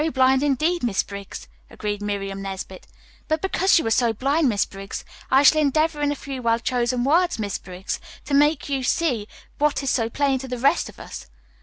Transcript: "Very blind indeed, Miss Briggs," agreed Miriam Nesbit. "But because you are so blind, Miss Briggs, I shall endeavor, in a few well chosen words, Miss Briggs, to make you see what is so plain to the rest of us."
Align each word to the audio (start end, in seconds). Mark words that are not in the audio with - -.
"Very 0.01 0.09
blind 0.09 0.41
indeed, 0.41 0.81
Miss 0.81 1.03
Briggs," 1.03 1.47
agreed 1.69 2.01
Miriam 2.01 2.41
Nesbit. 2.41 2.87
"But 3.27 3.39
because 3.39 3.77
you 3.77 3.85
are 3.85 3.91
so 3.91 4.13
blind, 4.13 4.49
Miss 4.49 4.65
Briggs, 4.65 5.05
I 5.29 5.43
shall 5.43 5.61
endeavor, 5.61 6.01
in 6.01 6.11
a 6.11 6.15
few 6.15 6.41
well 6.41 6.57
chosen 6.57 7.03
words, 7.03 7.37
Miss 7.37 7.59
Briggs, 7.59 7.99
to 8.25 8.33
make 8.33 8.67
you 8.67 8.81
see 8.81 9.27
what 9.59 9.83
is 9.83 9.91
so 9.91 10.09
plain 10.09 10.39
to 10.39 10.47
the 10.47 10.57
rest 10.57 10.89
of 10.89 10.99
us." 10.99 11.27